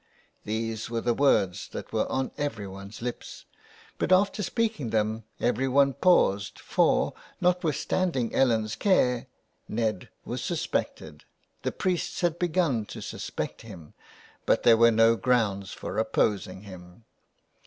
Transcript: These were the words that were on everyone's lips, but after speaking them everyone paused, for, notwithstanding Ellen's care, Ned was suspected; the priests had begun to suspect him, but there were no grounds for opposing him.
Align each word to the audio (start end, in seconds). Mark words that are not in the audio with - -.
These 0.45 0.89
were 0.89 1.01
the 1.01 1.13
words 1.13 1.67
that 1.73 1.93
were 1.93 2.11
on 2.11 2.31
everyone's 2.35 3.03
lips, 3.03 3.45
but 3.99 4.11
after 4.11 4.41
speaking 4.41 4.89
them 4.89 5.25
everyone 5.39 5.93
paused, 5.93 6.57
for, 6.57 7.13
notwithstanding 7.39 8.33
Ellen's 8.33 8.75
care, 8.75 9.27
Ned 9.67 10.09
was 10.25 10.43
suspected; 10.43 11.23
the 11.61 11.71
priests 11.71 12.21
had 12.21 12.39
begun 12.39 12.87
to 12.87 12.99
suspect 12.99 13.61
him, 13.61 13.93
but 14.47 14.63
there 14.63 14.75
were 14.75 14.89
no 14.89 15.15
grounds 15.15 15.71
for 15.71 15.99
opposing 15.99 16.61
him. 16.63 17.03